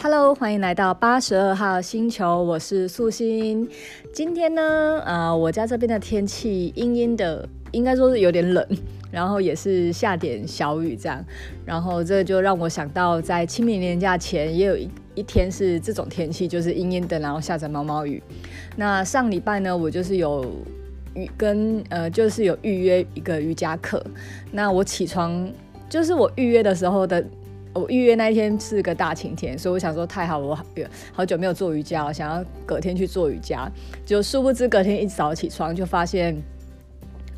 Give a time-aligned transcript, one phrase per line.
[0.00, 3.68] Hello，欢迎来到八十二号星球，我是素心。
[4.12, 8.64] 今天呢，呃，我家这边的天气阴阴的，应该说是有点冷，
[9.10, 11.24] 然后也是下点小雨这样，
[11.66, 18.22] 然后这就让我想到，在清明连假前也有一一天是这种天气，就是阴阴的，然后下着毛毛雨。
[18.76, 20.48] 那上礼拜呢，我就是有
[21.14, 24.00] 预跟呃，就是有预约一个瑜伽课。
[24.52, 25.52] 那我起床
[25.88, 27.24] 就是我预约的时候的。
[27.74, 30.58] 我预约那一天是个大晴天，所以我想说太好，我
[31.12, 33.70] 好久没有做瑜伽，我想要隔天去做瑜伽。
[34.04, 36.36] 就殊不知隔天一早起床就发现，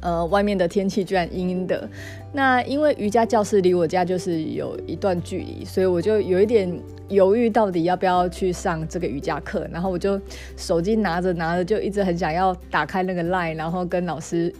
[0.00, 1.86] 呃，外面的天气居然阴阴的。
[2.32, 6.72] 那因为瑜伽教室离我家就是有一段距离，所以我就有一点
[7.08, 9.68] 犹豫，到底要不要去上这个瑜伽课。
[9.70, 10.18] 然后我就
[10.56, 14.54] 手机拿着拿着，就一直很想要打开那个 Line，然后跟老师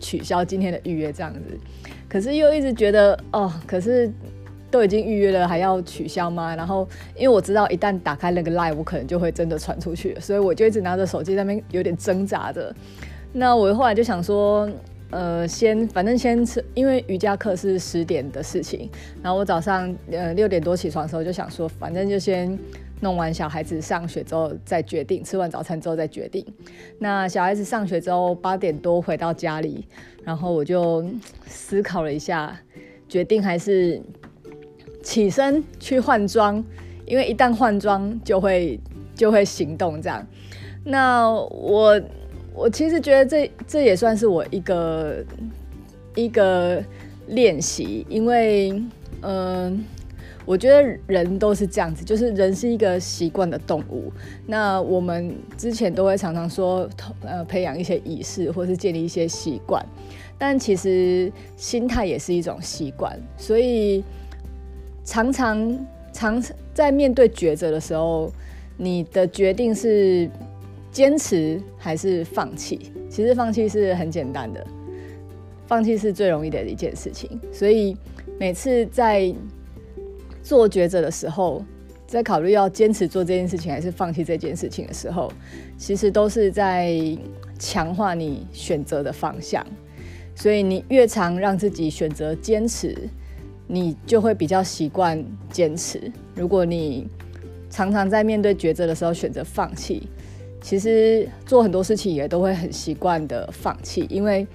[0.00, 1.40] 取消今天的预约这样子。
[2.08, 4.10] 可是又一直觉得哦，可是。
[4.72, 6.56] 都已经预约了，还要取消吗？
[6.56, 12.74] 然后，因为我知道一旦打开那个 live，我可能就会真的传出去，所以我就一直拿着手机在那边有点挣扎着。
[13.34, 14.66] 那我后来就想说，
[15.10, 18.88] 呃，先反正先吃，因为瑜伽课是十点的事情。
[19.22, 22.58] 然后我早上呃六点多起床的时候就想说，反正就先
[23.00, 26.42] 弄完小孩子上学之后再决定，吃完早餐之后再决定。
[26.98, 29.86] 那小孩子上学之后八点多回到家里，
[30.24, 31.04] 然后我就
[31.46, 32.58] 思考了一下，
[33.06, 34.00] 决定还是。
[35.02, 36.64] 起身去换装，
[37.04, 38.78] 因为一旦换装就会
[39.14, 40.24] 就会行动这样。
[40.84, 42.00] 那我
[42.54, 45.24] 我其实觉得这这也算是我一个
[46.14, 46.82] 一个
[47.26, 48.82] 练习，因为
[49.22, 49.84] 嗯、
[50.44, 54.12] 我觉得人都是这样子，就是人是一个习惯的动物。
[54.46, 56.88] 那我们之前都会常常说，
[57.22, 59.84] 呃，培养一些仪式，或是建立一些习惯，
[60.38, 64.04] 但其实心态也是一种习惯，所以。
[65.04, 68.32] 常常常在面对抉择的时候，
[68.76, 70.30] 你的决定是
[70.90, 72.92] 坚持还是放弃？
[73.10, 74.66] 其实放弃是很简单的，
[75.66, 77.40] 放弃是最容易的一件事情。
[77.52, 77.96] 所以
[78.38, 79.34] 每次在
[80.42, 81.64] 做抉择的时候，
[82.06, 85.32] 在考虑要坚持做这件事情还是放弃这件事情的时候，
[85.76, 86.96] 其实都是在
[87.58, 89.66] 强化你选择的方向。
[90.34, 92.96] 所以你越常让自己选择坚持。
[93.66, 96.12] 你就会比较习惯坚持。
[96.34, 97.08] 如果你
[97.70, 100.08] 常常在面对抉择的时候选择放弃，
[100.60, 104.46] 其实做很多事情也都会很习惯的放弃，因为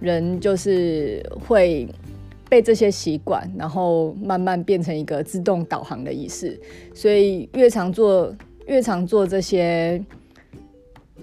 [0.00, 1.88] 人就是会
[2.50, 6.60] 被这些习惯，然后慢慢变成一个自动导航的仪式。
[6.94, 8.34] 所以越常做，
[8.66, 10.04] 越常做这些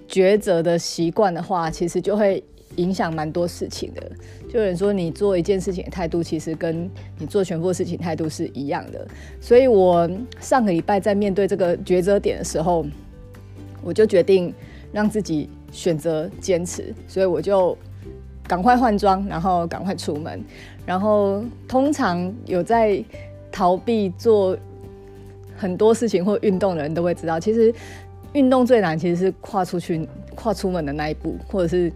[0.08, 2.44] 抉择的习惯的话，其实就会。
[2.78, 4.02] 影响蛮多事情的，
[4.52, 9.08] 就有人说你做一件事情的态度，其实跟你做全部事情态度是一样的。
[9.40, 12.86] 所以我上个礼拜在面对这个抉择点的时候，
[13.84, 14.54] 我就决定
[14.92, 17.78] 让自己选择坚持，所以我就
[18.48, 20.44] 赶快换装，然后赶快出门。
[20.86, 23.04] 然后通常有在
[23.52, 24.58] 逃避做
[25.56, 27.74] 很多事情或运动的人都会知道，其实
[28.34, 31.92] 运动最难其实是跨出去、跨出门的那一步，或者是。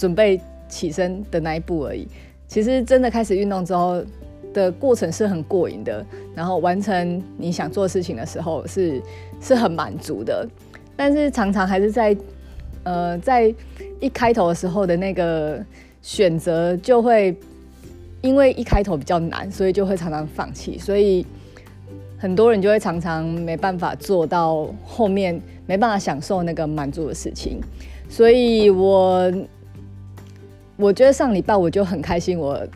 [0.00, 2.08] 准备起身的那一步而已。
[2.48, 4.02] 其实真的开始运动之后
[4.54, 6.02] 的过程是很过瘾的，
[6.34, 9.02] 然后完成你想做事情的时候是
[9.42, 10.48] 是很满足的。
[10.96, 12.16] 但是常常还是在
[12.84, 13.54] 呃在
[14.00, 15.62] 一开头的时候的那个
[16.00, 17.36] 选择就会
[18.22, 20.78] 因为一开头比较难，所以就会常常放弃。
[20.78, 21.26] 所以
[22.16, 27.60] 很多人就会常常没办法做到后面，没办法享受那个满足的事情。
[28.08, 29.30] 所以我。
[30.80, 32.66] 我觉得上礼拜我就很开心，我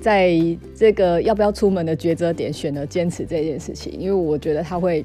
[0.00, 0.36] 在
[0.74, 5.04] 这个要不要出门的抉择点选了坚持这件事情，因为我觉得他会，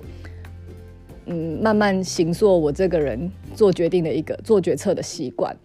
[1.28, 5.56] 嗯，慢慢形塑我这个人做决定的一个做决策的习惯。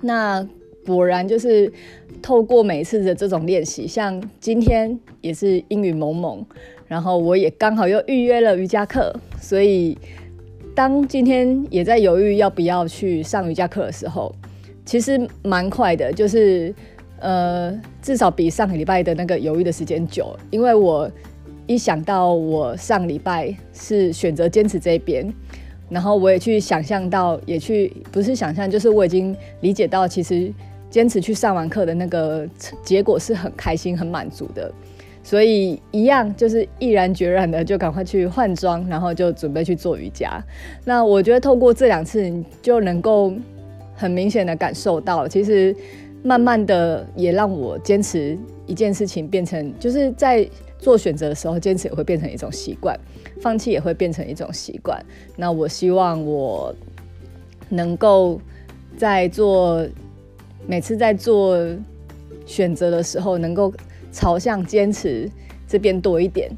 [0.00, 0.46] 那
[0.86, 1.72] 果然就是
[2.22, 6.46] 透过每次的这种练习，像今天也是阴雨蒙蒙，
[6.86, 9.98] 然后我也刚好又预约了瑜伽课，所以
[10.76, 14.32] 当今天也在犹豫要不要去上瑜伽课的时候。
[14.84, 16.74] 其实蛮快的，就是
[17.18, 17.72] 呃，
[18.02, 20.36] 至少比上个礼拜的那个犹豫的时间久。
[20.50, 21.10] 因为我
[21.66, 25.32] 一想到我上礼拜是选择坚持这一边，
[25.88, 30.52] 然后我也去想象到，也去不是想象，就是我已经理解到，其实
[30.90, 32.46] 坚持去上完课的那个
[32.82, 34.70] 结果是很开心、很满足的。
[35.22, 40.38] 所以一样就是毅然决然的就赶快去换装，然后就准备去做瑜伽。
[40.84, 43.32] 那我觉得透过这两次，你就能够。
[43.94, 45.74] 很明显的感受到，其实
[46.22, 50.48] 慢慢的也让我坚持一件事情变成，就是在
[50.78, 52.98] 做选择的时候，坚持也会变成一种习惯，
[53.40, 55.02] 放弃也会变成一种习惯。
[55.36, 56.74] 那我希望我
[57.68, 58.40] 能够
[58.96, 59.86] 在做
[60.66, 61.58] 每次在做
[62.46, 63.72] 选择的时候，能够
[64.12, 65.30] 朝向坚持
[65.66, 66.50] 这边多一点。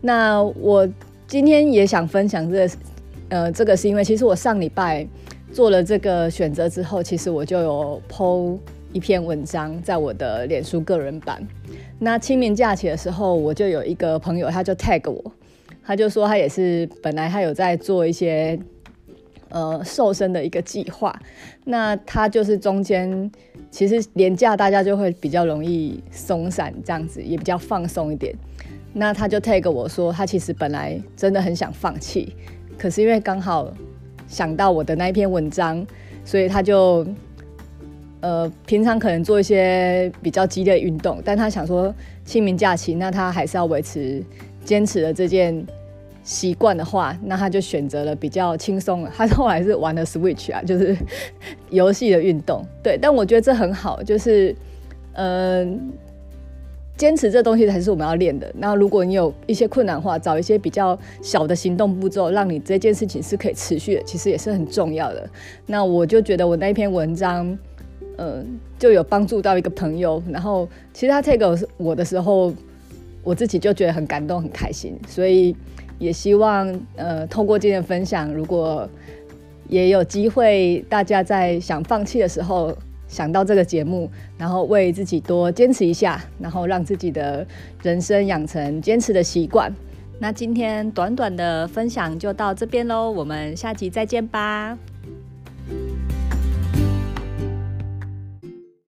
[0.00, 0.88] 那我
[1.26, 2.74] 今天也想分享这个，
[3.28, 5.06] 呃，这个是因为其实我上礼拜
[5.52, 8.58] 做了这个选择之后，其实我就有 po
[8.92, 11.46] 一篇文章在我的脸书个人版。
[11.98, 15.32] 那清明假期的时候，我就有一个朋友，他就 tag 我，
[15.84, 18.58] 他就说他也是本来他有在做一些
[19.48, 21.14] 呃瘦身的一个计划。
[21.64, 23.30] 那他就是中间
[23.70, 28.34] 其实连假大家就会比较容易松散，这样子也比较放松一点。
[28.92, 32.34] 那他就 tag 我说，他其实本来真的很想放弃，
[32.78, 33.72] 可是因为刚好
[34.30, 35.86] 想到我的那一篇文章，
[36.24, 37.06] 所以他就。
[38.22, 41.90] 呃，平常可能做一些比较激烈运动，但他想说
[42.22, 44.22] 清明假期，那他还是要维持
[44.62, 45.66] 坚持的这件
[46.22, 49.10] 习惯的话，那他就选择了比较轻松的。
[49.16, 50.94] 他后来是玩了 Switch 啊，就是
[51.70, 52.62] 游戏的运动。
[52.82, 54.54] 对，但我觉得这很好，就是
[55.14, 55.90] 嗯，
[57.00, 58.52] 坚持这东西才是我们要练的。
[58.58, 65.26] 那如果你有一些困难的话，找一些比较小的行动步骤，让你这件事情是可以持续的，其实也是很重要的。
[65.64, 67.58] 那我就觉得我那篇文章。
[68.22, 72.52] 嗯，就有帮助到一个朋友，然后其实他 take 我的时候，
[73.24, 75.56] 我自己就觉得很感动、很开心，所以
[75.98, 78.86] 也希望呃，透过今天的分享，如果
[79.70, 82.76] 也有机会，大家在想放弃的时候，
[83.10, 84.08] 想到这个节目，
[84.38, 87.46] 然后为自己多坚持一下，然后让自己的
[87.82, 89.70] 人生养成坚持的习惯。
[90.20, 94.78] 那今天短短的分享就到这边喽，我们下集再见吧。